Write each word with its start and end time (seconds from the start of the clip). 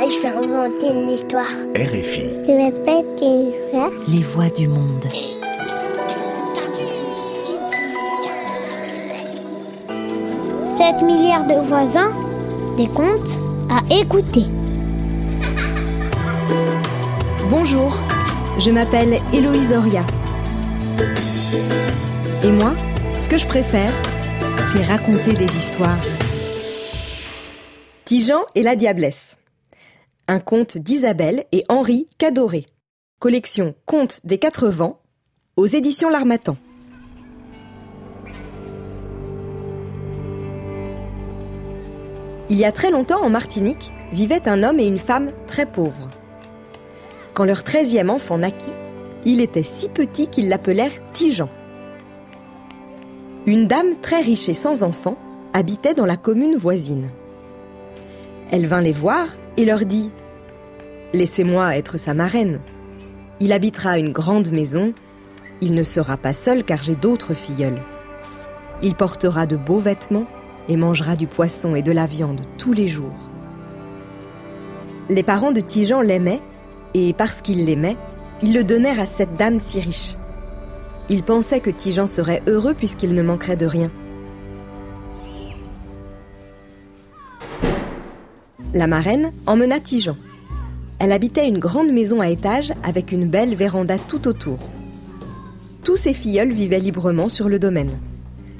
Je 0.00 0.22
vais 0.22 0.28
inventer 0.28 0.90
une 0.90 1.08
histoire. 1.08 1.50
RFI. 1.74 2.30
Je 2.42 2.46
vais 2.46 2.56
mettre 2.56 2.78
une 3.20 3.50
histoire. 3.50 3.90
Les 4.06 4.22
voix 4.22 4.48
du 4.48 4.68
monde. 4.68 5.04
Sept 10.72 11.02
milliards 11.02 11.46
de 11.48 11.66
voisins, 11.66 12.12
des 12.76 12.86
contes 12.86 13.38
à 13.68 13.82
écouter. 13.92 14.44
Bonjour, 17.50 17.98
je 18.60 18.70
m'appelle 18.70 19.18
Héloïse 19.32 19.72
Oria. 19.72 20.04
Et 22.44 22.52
moi, 22.52 22.72
ce 23.18 23.28
que 23.28 23.36
je 23.36 23.46
préfère, 23.46 23.92
c'est 24.72 24.84
raconter 24.84 25.32
des 25.32 25.56
histoires. 25.56 25.98
Tijan 28.04 28.42
et 28.54 28.62
la 28.62 28.76
Diablesse. 28.76 29.38
Un 30.30 30.40
conte 30.40 30.76
d'Isabelle 30.76 31.46
et 31.52 31.64
Henri 31.70 32.06
Cadoré. 32.18 32.66
Collection 33.18 33.74
Contes 33.86 34.20
des 34.24 34.36
Quatre 34.36 34.68
Vents 34.68 35.00
aux 35.56 35.64
éditions 35.64 36.10
L'Armatan. 36.10 36.58
Il 42.50 42.58
y 42.58 42.66
a 42.66 42.72
très 42.72 42.90
longtemps 42.90 43.24
en 43.24 43.30
Martinique 43.30 43.90
vivaient 44.12 44.46
un 44.50 44.64
homme 44.64 44.80
et 44.80 44.86
une 44.86 44.98
femme 44.98 45.30
très 45.46 45.64
pauvres. 45.64 46.10
Quand 47.32 47.46
leur 47.46 47.64
treizième 47.64 48.10
enfant 48.10 48.36
naquit, 48.36 48.74
il 49.24 49.40
était 49.40 49.62
si 49.62 49.88
petit 49.88 50.28
qu'ils 50.28 50.50
l'appelèrent 50.50 51.10
Tijan. 51.14 51.48
Une 53.46 53.66
dame 53.66 53.96
très 54.02 54.20
riche 54.20 54.50
et 54.50 54.54
sans 54.54 54.82
enfants 54.82 55.16
habitait 55.54 55.94
dans 55.94 56.04
la 56.04 56.18
commune 56.18 56.56
voisine. 56.56 57.12
Elle 58.50 58.66
vint 58.66 58.82
les 58.82 58.92
voir 58.92 59.26
et 59.58 59.64
leur 59.64 59.84
dit 59.84 60.10
Laissez-moi 61.12 61.76
être 61.76 61.98
sa 61.98 62.14
marraine. 62.14 62.60
Il 63.40 63.52
habitera 63.52 63.98
une 63.98 64.12
grande 64.12 64.50
maison. 64.52 64.94
Il 65.60 65.74
ne 65.74 65.82
sera 65.82 66.16
pas 66.16 66.32
seul 66.32 66.64
car 66.64 66.82
j'ai 66.82 66.94
d'autres 66.94 67.34
filleuls. 67.34 67.82
Il 68.82 68.94
portera 68.94 69.46
de 69.46 69.56
beaux 69.56 69.80
vêtements 69.80 70.26
et 70.68 70.76
mangera 70.76 71.16
du 71.16 71.26
poisson 71.26 71.74
et 71.74 71.82
de 71.82 71.92
la 71.92 72.06
viande 72.06 72.42
tous 72.56 72.72
les 72.72 72.86
jours. 72.86 73.18
Les 75.08 75.24
parents 75.24 75.52
de 75.52 75.60
Tijan 75.60 76.02
l'aimaient 76.02 76.42
et 76.94 77.12
parce 77.12 77.40
qu'ils 77.40 77.64
l'aimaient, 77.64 77.96
ils 78.42 78.54
le 78.54 78.62
donnèrent 78.62 79.00
à 79.00 79.06
cette 79.06 79.34
dame 79.34 79.58
si 79.58 79.80
riche. 79.80 80.14
Ils 81.08 81.24
pensaient 81.24 81.60
que 81.60 81.70
Tijan 81.70 82.06
serait 82.06 82.42
heureux 82.46 82.74
puisqu'il 82.74 83.14
ne 83.14 83.22
manquerait 83.22 83.56
de 83.56 83.66
rien. 83.66 83.88
La 88.74 88.86
marraine 88.86 89.32
emmena 89.46 89.80
Tijan. 89.80 90.14
Elle 90.98 91.12
habitait 91.12 91.48
une 91.48 91.58
grande 91.58 91.90
maison 91.90 92.20
à 92.20 92.28
étages 92.28 92.74
avec 92.82 93.12
une 93.12 93.26
belle 93.26 93.54
véranda 93.54 93.96
tout 93.96 94.28
autour. 94.28 94.58
Tous 95.84 95.96
ses 95.96 96.12
filleuls 96.12 96.52
vivaient 96.52 96.78
librement 96.78 97.30
sur 97.30 97.48
le 97.48 97.58
domaine. 97.58 97.98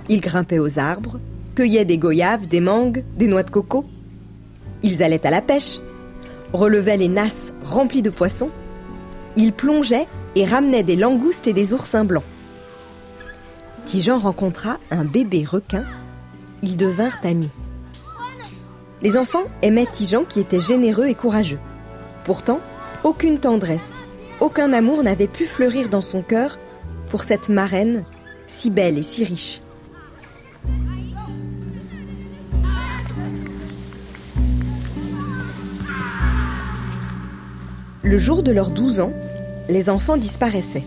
Ils 0.09 0.23
grimpaient 0.23 0.61
aux 0.61 0.79
arbres, 0.79 1.21
cueillaient 1.55 1.85
des 1.85 1.99
goyaves, 1.99 2.47
des 2.47 2.61
mangues, 2.61 3.05
des 3.19 3.29
noix 3.29 3.43
de 3.43 3.51
coco. 3.51 3.85
Ils 4.83 5.03
allaient 5.03 5.27
à 5.27 5.31
la 5.31 5.43
pêche, 5.43 5.79
relevaient 6.55 6.97
les 6.97 7.09
nasses 7.09 7.53
remplies 7.63 8.01
de 8.01 8.11
poissons. 8.11 8.51
Ils 9.37 9.53
plongeaient 9.53 10.09
et 10.37 10.47
ramenaient 10.47 10.85
des 10.85 10.97
langoustes 10.97 11.47
et 11.47 11.53
des 11.53 11.75
oursins 11.75 12.07
blancs. 12.07 12.25
Tijan 13.85 14.19
rencontra 14.19 14.79
un 14.91 15.05
bébé 15.05 15.45
requin. 15.45 15.85
Ils 16.63 16.79
devinrent 16.79 17.19
amis. 17.25 17.51
Les 19.01 19.17
enfants 19.17 19.45
aimaient 19.63 19.87
Tijan 19.87 20.25
qui 20.25 20.41
était 20.41 20.61
généreux 20.61 21.07
et 21.07 21.15
courageux. 21.15 21.61
Pourtant, 22.25 22.59
aucune 23.05 23.39
tendresse, 23.39 23.95
aucun 24.41 24.73
amour 24.73 25.05
n'avait 25.05 25.29
pu 25.29 25.47
fleurir 25.47 25.89
dans 25.89 26.01
son 26.01 26.23
cœur 26.23 26.59
pour 27.09 27.23
cette 27.23 27.49
marraine 27.49 28.05
si 28.49 28.71
belle 28.71 28.99
et 28.99 29.03
si 29.03 29.25
riche. 29.25 29.61
Le 38.03 38.19
jour 38.19 38.43
de 38.43 38.51
leurs 38.51 38.71
12 38.71 39.01
ans, 39.01 39.13
les 39.69 39.91
enfants 39.91 40.17
disparaissaient. 40.17 40.85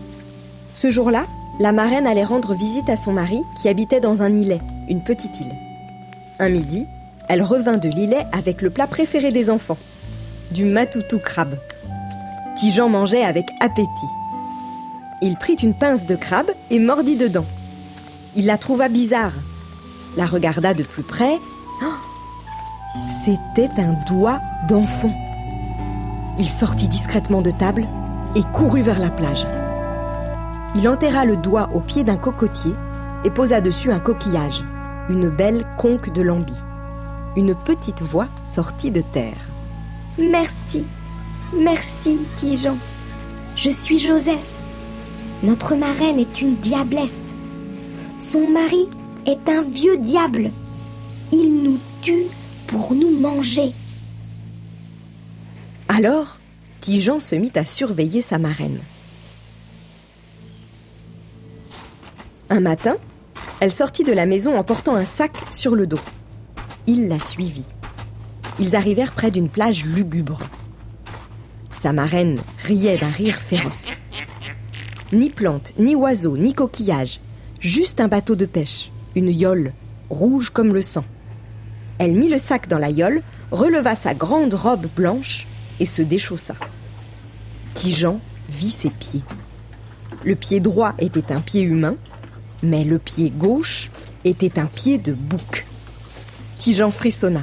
Ce 0.74 0.90
jour-là, 0.90 1.24
la 1.60 1.72
marraine 1.72 2.06
allait 2.06 2.24
rendre 2.24 2.52
visite 2.52 2.88
à 2.88 2.96
son 2.96 3.12
mari 3.12 3.38
qui 3.60 3.68
habitait 3.68 4.00
dans 4.00 4.22
un 4.22 4.34
îlet, 4.34 4.60
une 4.88 5.04
petite 5.04 5.40
île. 5.40 5.54
Un 6.40 6.48
midi, 6.48 6.84
elle 7.28 7.42
revint 7.42 7.78
de 7.78 7.88
l'îlet 7.88 8.26
avec 8.32 8.62
le 8.62 8.70
plat 8.70 8.86
préféré 8.86 9.30
des 9.30 9.50
enfants, 9.50 9.78
du 10.50 10.64
matoutou 10.64 11.18
crabe. 11.18 11.56
Tijan 12.56 12.88
mangeait 12.88 13.24
avec 13.24 13.46
appétit. 13.60 13.88
Il 15.22 15.36
prit 15.36 15.54
une 15.54 15.74
pince 15.74 16.06
de 16.06 16.16
crabe 16.16 16.50
et 16.70 16.78
mordit 16.78 17.16
dedans. 17.16 17.46
Il 18.34 18.46
la 18.46 18.58
trouva 18.58 18.88
bizarre, 18.88 19.32
la 20.16 20.26
regarda 20.26 20.74
de 20.74 20.82
plus 20.82 21.02
près. 21.02 21.38
Oh 21.82 21.86
C'était 23.24 23.70
un 23.78 23.94
doigt 24.06 24.40
d'enfant. 24.68 25.12
Il 26.38 26.48
sortit 26.48 26.88
discrètement 26.88 27.42
de 27.42 27.50
table 27.50 27.86
et 28.34 28.42
courut 28.52 28.82
vers 28.82 28.98
la 28.98 29.10
plage. 29.10 29.46
Il 30.74 30.88
enterra 30.88 31.24
le 31.24 31.36
doigt 31.36 31.68
au 31.74 31.80
pied 31.80 32.02
d'un 32.02 32.16
cocotier 32.16 32.72
et 33.24 33.30
posa 33.30 33.60
dessus 33.60 33.92
un 33.92 34.00
coquillage, 34.00 34.64
une 35.08 35.28
belle 35.28 35.66
conque 35.78 36.12
de 36.12 36.22
lambi. 36.22 36.54
Une 37.34 37.54
petite 37.54 38.02
voix 38.02 38.28
sortit 38.44 38.90
de 38.90 39.00
terre. 39.00 39.48
Merci, 40.18 40.84
merci, 41.56 42.18
Tijan. 42.36 42.76
Je 43.56 43.70
suis 43.70 43.98
Joseph. 43.98 44.36
Notre 45.42 45.74
marraine 45.74 46.18
est 46.18 46.42
une 46.42 46.56
diablesse. 46.56 47.32
Son 48.18 48.46
mari 48.48 48.86
est 49.26 49.48
un 49.48 49.62
vieux 49.62 49.96
diable. 49.96 50.50
Il 51.32 51.62
nous 51.62 51.78
tue 52.02 52.26
pour 52.66 52.94
nous 52.94 53.18
manger. 53.18 53.72
Alors, 55.88 56.36
Tijan 56.82 57.18
se 57.18 57.34
mit 57.34 57.52
à 57.54 57.64
surveiller 57.64 58.20
sa 58.20 58.36
marraine. 58.36 58.78
Un 62.50 62.60
matin, 62.60 62.96
elle 63.60 63.72
sortit 63.72 64.04
de 64.04 64.12
la 64.12 64.26
maison 64.26 64.58
en 64.58 64.64
portant 64.64 64.96
un 64.96 65.06
sac 65.06 65.32
sur 65.50 65.74
le 65.74 65.86
dos. 65.86 66.00
Il 66.88 67.06
la 67.06 67.20
suivit. 67.20 67.68
Ils 68.58 68.74
arrivèrent 68.74 69.12
près 69.12 69.30
d'une 69.30 69.48
plage 69.48 69.84
lugubre. 69.84 70.40
Sa 71.72 71.92
marraine 71.92 72.38
riait 72.58 72.98
d'un 72.98 73.10
rire 73.10 73.36
féroce. 73.36 73.98
Ni 75.12 75.30
plantes, 75.30 75.72
ni 75.78 75.94
oiseaux, 75.94 76.36
ni 76.36 76.54
coquillages, 76.54 77.20
juste 77.60 78.00
un 78.00 78.08
bateau 78.08 78.34
de 78.34 78.46
pêche, 78.46 78.90
une 79.14 79.30
yole, 79.30 79.72
rouge 80.10 80.50
comme 80.50 80.74
le 80.74 80.82
sang. 80.82 81.04
Elle 81.98 82.14
mit 82.14 82.28
le 82.28 82.38
sac 82.38 82.66
dans 82.66 82.78
la 82.78 82.90
yole, 82.90 83.22
releva 83.52 83.94
sa 83.94 84.14
grande 84.14 84.54
robe 84.54 84.86
blanche 84.96 85.46
et 85.78 85.86
se 85.86 86.02
déchaussa. 86.02 86.54
Tijan 87.74 88.18
vit 88.48 88.70
ses 88.70 88.90
pieds. 88.90 89.22
Le 90.24 90.34
pied 90.34 90.58
droit 90.58 90.94
était 90.98 91.32
un 91.32 91.40
pied 91.40 91.62
humain, 91.62 91.94
mais 92.64 92.82
le 92.82 92.98
pied 92.98 93.30
gauche 93.30 93.88
était 94.24 94.58
un 94.58 94.66
pied 94.66 94.98
de 94.98 95.12
bouc. 95.12 95.64
Tijan 96.62 96.92
frissonna. 96.92 97.42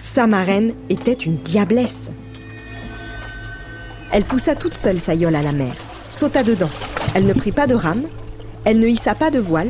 Sa 0.00 0.26
marraine 0.26 0.72
était 0.88 1.12
une 1.12 1.36
diablesse. 1.36 2.08
Elle 4.12 4.24
poussa 4.24 4.54
toute 4.54 4.72
seule 4.72 4.98
sa 4.98 5.14
yole 5.14 5.36
à 5.36 5.42
la 5.42 5.52
mer, 5.52 5.74
sauta 6.08 6.42
dedans. 6.42 6.70
Elle 7.14 7.26
ne 7.26 7.34
prit 7.34 7.52
pas 7.52 7.66
de 7.66 7.74
rame, 7.74 8.04
elle 8.64 8.78
ne 8.78 8.86
hissa 8.86 9.14
pas 9.14 9.30
de 9.30 9.38
voile, 9.38 9.68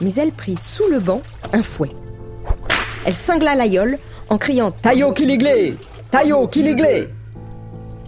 mais 0.00 0.14
elle 0.14 0.30
prit 0.30 0.54
sous 0.56 0.86
le 0.88 1.00
banc 1.00 1.22
un 1.52 1.64
fouet. 1.64 1.90
Elle 3.04 3.16
cingla 3.16 3.56
l'aïeul 3.56 3.98
en 4.28 4.38
criant 4.38 4.70
Taillot 4.70 5.12
Kiliglé 5.12 5.74
Taillot 6.12 6.46
Kiliglé 6.46 7.08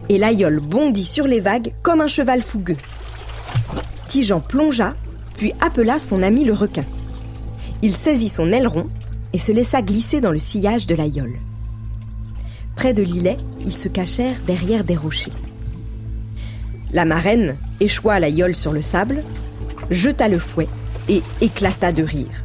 Et 0.09 0.19
l'aïeul 0.19 0.61
bondit 0.61 1.05
sur 1.05 1.27
les 1.27 1.41
vagues 1.41 1.73
comme 1.83 2.01
un 2.01 2.07
cheval 2.07 2.43
fougueux. 2.43 2.77
Tijan 4.07 4.39
plongea, 4.39 4.95
puis 5.37 5.53
appela 5.61 5.99
son 5.99 6.23
ami 6.23 6.45
le 6.45 6.53
requin. 6.53 6.85
Il 7.83 7.97
saisit 7.97 8.29
son 8.29 8.53
aileron 8.53 8.85
et 9.33 9.39
se 9.39 9.53
laissa 9.53 9.83
glisser 9.83 10.21
dans 10.21 10.31
le 10.31 10.39
sillage 10.39 10.87
de 10.87 10.95
l'aïeul. 10.95 11.39
Près 12.77 12.95
de 12.95 13.03
l'îlet, 13.03 13.37
ils 13.61 13.73
se 13.73 13.89
cachèrent 13.89 14.41
derrière 14.47 14.85
des 14.85 14.97
rochers. 14.97 15.33
La 16.93 17.05
marraine 17.05 17.57
échoua 17.81 18.21
l'aïeul 18.21 18.55
sur 18.55 18.73
le 18.73 18.83
sable, 18.83 19.23
jeta 19.91 20.29
le 20.29 20.39
fouet 20.39 20.69
et 21.09 21.23
éclata 21.41 21.93
de 21.93 22.03
rire. 22.03 22.45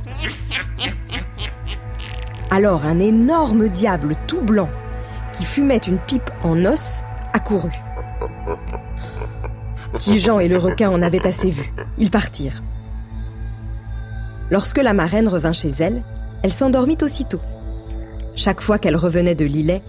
Alors 2.49 2.85
un 2.85 2.99
énorme 2.99 3.69
diable 3.69 4.15
tout 4.27 4.41
blanc, 4.41 4.69
qui 5.33 5.45
fumait 5.45 5.77
une 5.77 5.99
pipe 5.99 6.29
en 6.43 6.65
os, 6.65 7.03
accourut. 7.33 7.81
Tijan 9.97 10.39
et 10.39 10.47
le 10.47 10.57
requin 10.57 10.89
en 10.89 11.01
avaient 11.01 11.25
assez 11.25 11.49
vu. 11.49 11.71
Ils 11.97 12.11
partirent. 12.11 12.61
Lorsque 14.51 14.77
la 14.77 14.93
marraine 14.93 15.27
revint 15.27 15.53
chez 15.53 15.71
elle, 15.79 16.03
elle 16.43 16.53
s'endormit 16.53 16.97
aussitôt. 17.01 17.39
Chaque 18.35 18.61
fois 18.61 18.77
qu'elle 18.77 18.97
revenait 18.97 19.35
de 19.35 19.45
l'îlet, 19.45 19.81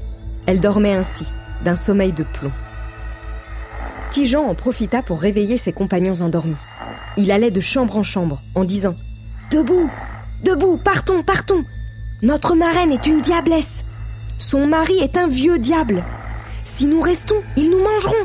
Elle 0.47 0.61
dormait 0.61 0.95
ainsi, 0.95 1.25
d'un 1.65 1.75
sommeil 1.75 2.13
de 2.13 2.23
plomb. 2.23 2.53
Tijan 4.11 4.45
en 4.45 4.55
profita 4.55 5.03
pour 5.03 5.21
réveiller 5.21 5.57
ses 5.57 5.73
compagnons 5.73 6.21
endormis. 6.21 6.63
Il 7.17 7.33
allait 7.33 7.51
de 7.51 7.63
chambre 7.63 7.97
en 7.97 8.03
chambre 8.03 8.43
en 8.55 8.65
disant⁇ 8.65 8.93
Debout 9.51 9.91
Debout 10.45 10.77
Partons 10.77 11.23
Partons 11.23 11.65
Notre 12.23 12.55
marraine 12.55 12.93
est 12.93 13.07
une 13.07 13.23
diablesse 13.23 13.85
Son 14.39 14.67
mari 14.67 14.99
est 15.01 15.17
un 15.17 15.29
vieux 15.29 15.59
diable 15.59 16.05
Si 16.67 16.85
nous 16.85 17.01
restons, 17.01 17.43
ils 17.57 17.71
nous 17.71 17.83
mangeront!⁇ 17.83 18.25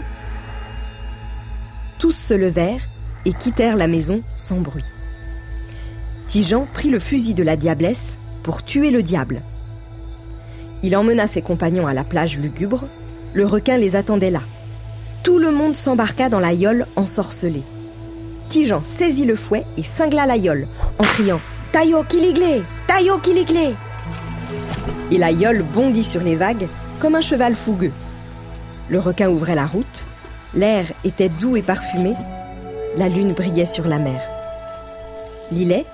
Tous 2.00 2.12
se 2.12 2.34
levèrent 2.34 2.81
et 3.26 3.31
quittèrent 3.31 3.78
la 3.78 3.88
maison 3.88 4.22
sans 4.36 4.58
bruit. 4.58 4.86
Tijan 6.30 6.68
prit 6.72 6.92
le 6.92 7.00
fusil 7.00 7.34
de 7.34 7.42
la 7.42 7.56
diablesse 7.56 8.20
pour 8.44 8.64
tuer 8.64 8.92
le 8.92 9.02
diable. 9.02 9.42
Il 10.84 10.96
emmena 10.96 11.26
ses 11.26 11.42
compagnons 11.42 11.88
à 11.88 11.96
la 11.96 12.04
plage 12.04 12.38
lugubre. 12.38 12.86
Le 13.34 13.48
requin 13.48 13.78
les 13.78 13.96
attendait 13.96 14.30
là. 14.30 14.42
Tout 15.24 15.40
le 15.40 15.50
monde 15.50 15.76
s'embarqua 15.76 16.30
dans 16.30 16.40
la 16.40 16.54
yole 16.54 16.86
ensorcelée. 16.96 17.64
Tijan 18.48 18.84
saisit 18.84 19.26
le 19.26 19.36
fouet 19.36 19.66
et 19.76 19.81
cingla 19.81 20.28
la 20.28 20.38
yole 20.38 20.68
en 21.00 21.04
criant 21.04 21.42
Tayo 21.72 22.04
kiliglé 22.04 22.62
Tayo 22.88 23.18
kiliglé 23.18 23.74
Et 25.10 25.18
la 25.18 25.31
bondit 25.74 26.04
sur 26.04 26.22
les 26.22 26.36
vagues 26.36 26.68
comme 27.00 27.16
un 27.16 27.22
cheval 27.22 27.56
fougueux. 27.56 27.92
Le 28.88 29.00
requin 29.00 29.30
ouvrait 29.30 29.56
la 29.56 29.66
route. 29.66 30.06
L'air 30.54 30.86
était 31.04 31.30
doux 31.30 31.58
et 31.58 31.64
parfumé. 31.64 32.14
La 32.98 33.10
lune 33.10 33.34
brillait 33.34 33.66
sur 33.66 33.88
la 33.88 33.98
mer. 33.98 34.22
L'îlet, 35.52 35.86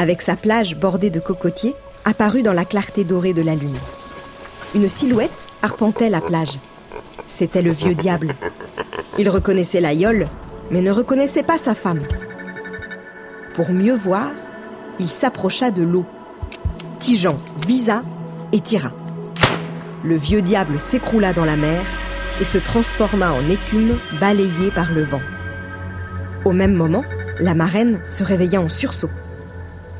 avec 0.00 0.22
sa 0.22 0.34
plage 0.34 0.76
bordée 0.76 1.10
de 1.10 1.20
cocotiers, 1.20 1.76
apparut 2.06 2.42
dans 2.42 2.54
la 2.54 2.64
clarté 2.64 3.04
dorée 3.04 3.34
de 3.34 3.42
la 3.42 3.54
lune. 3.54 3.76
Une 4.74 4.88
silhouette 4.88 5.46
arpentait 5.60 6.08
la 6.08 6.22
plage. 6.22 6.58
C'était 7.26 7.60
le 7.60 7.70
vieux 7.70 7.94
diable. 7.94 8.34
Il 9.18 9.28
reconnaissait 9.28 9.82
la 9.82 9.92
yole, 9.92 10.26
mais 10.70 10.80
ne 10.80 10.90
reconnaissait 10.90 11.42
pas 11.42 11.58
sa 11.58 11.74
femme. 11.74 12.00
Pour 13.52 13.72
mieux 13.72 13.94
voir, 13.94 14.30
il 15.00 15.08
s'approcha 15.08 15.70
de 15.70 15.82
l'eau. 15.82 16.06
Tijan 16.98 17.38
visa 17.66 18.02
et 18.52 18.60
tira. 18.60 18.92
Le 20.02 20.16
vieux 20.16 20.40
diable 20.40 20.80
s'écroula 20.80 21.34
dans 21.34 21.44
la 21.44 21.56
mer 21.56 21.82
et 22.40 22.46
se 22.46 22.56
transforma 22.56 23.32
en 23.32 23.50
écume 23.50 23.98
balayée 24.18 24.70
par 24.74 24.92
le 24.92 25.02
vent. 25.02 25.20
Au 26.46 26.52
même 26.52 26.74
moment, 26.74 27.04
la 27.38 27.52
marraine 27.52 28.00
se 28.06 28.24
réveilla 28.24 28.62
en 28.62 28.70
sursaut. 28.70 29.10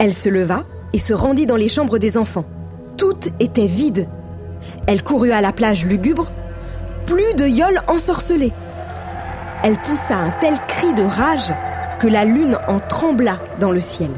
Elle 0.00 0.16
se 0.16 0.30
leva 0.30 0.64
et 0.94 0.98
se 0.98 1.12
rendit 1.12 1.44
dans 1.44 1.56
les 1.56 1.68
chambres 1.68 1.98
des 1.98 2.16
enfants. 2.16 2.46
Toutes 2.96 3.28
étaient 3.38 3.66
vides. 3.66 4.08
Elle 4.86 5.02
courut 5.02 5.30
à 5.30 5.42
la 5.42 5.52
plage 5.52 5.84
lugubre. 5.84 6.32
Plus 7.04 7.34
de 7.36 7.46
yole 7.46 7.82
ensorcelée. 7.86 8.52
Elle 9.62 9.76
poussa 9.76 10.16
un 10.16 10.30
tel 10.40 10.54
cri 10.66 10.94
de 10.94 11.02
rage 11.02 11.52
que 11.98 12.08
la 12.08 12.24
lune 12.24 12.56
en 12.66 12.78
trembla 12.80 13.40
dans 13.60 13.70
le 13.70 13.82
ciel. 13.82 14.08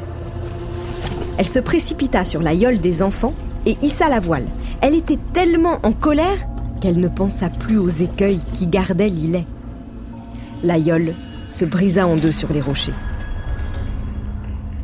Elle 1.37 1.49
se 1.49 1.59
précipita 1.59 2.25
sur 2.25 2.43
la 2.43 2.55
yole 2.55 2.79
des 2.79 3.03
enfants 3.03 3.35
et 3.67 3.77
hissa 3.83 4.09
la 4.09 4.21
voile. 4.21 4.47
Elle 4.83 4.95
était 4.95 5.19
tellement 5.33 5.81
en 5.83 5.91
colère 5.91 6.47
qu'elle 6.81 7.01
ne 7.01 7.09
pensa 7.09 7.49
plus 7.49 7.79
aux 7.79 7.89
écueils 7.89 8.41
qui 8.55 8.69
gardaient 8.69 9.09
l'îlet. 9.09 9.47
La 10.63 10.79
yole 10.79 11.13
se 11.49 11.65
brisa 11.65 12.07
en 12.07 12.15
deux 12.15 12.31
sur 12.31 12.53
les 12.53 12.61
rochers. 12.61 12.95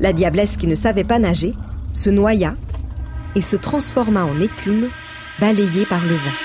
La 0.00 0.12
diablesse 0.12 0.56
qui 0.56 0.66
ne 0.66 0.74
savait 0.74 1.04
pas 1.04 1.18
nager 1.18 1.54
se 1.92 2.10
noya 2.10 2.54
et 3.34 3.42
se 3.42 3.56
transforma 3.56 4.24
en 4.24 4.40
écume 4.40 4.88
balayée 5.40 5.86
par 5.86 6.02
le 6.04 6.14
vent. 6.14 6.38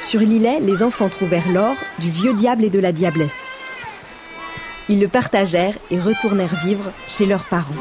Sur 0.00 0.20
l'îlet, 0.20 0.58
les 0.60 0.82
enfants 0.82 1.08
trouvèrent 1.08 1.52
l'or 1.52 1.76
du 2.00 2.10
vieux 2.10 2.34
diable 2.34 2.64
et 2.64 2.70
de 2.70 2.80
la 2.80 2.90
diablesse. 2.92 3.48
Ils 4.88 4.98
le 4.98 5.06
partagèrent 5.06 5.78
et 5.90 6.00
retournèrent 6.00 6.56
vivre 6.64 6.90
chez 7.06 7.26
leurs 7.26 7.44
parents. 7.44 7.74